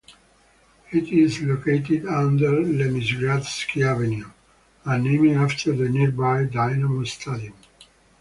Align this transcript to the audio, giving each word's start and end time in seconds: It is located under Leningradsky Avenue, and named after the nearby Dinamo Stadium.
It 0.89 1.09
is 1.09 1.41
located 1.43 2.07
under 2.07 2.49
Leningradsky 2.53 3.85
Avenue, 3.85 4.31
and 4.83 5.03
named 5.03 5.37
after 5.37 5.73
the 5.73 5.89
nearby 5.89 6.45
Dinamo 6.45 7.05
Stadium. 7.05 7.53